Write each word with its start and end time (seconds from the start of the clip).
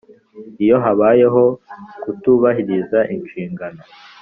iyo 0.63 0.77
habayeho 0.83 1.43
kutubahiriza 2.01 2.99
inshingano 3.15 3.81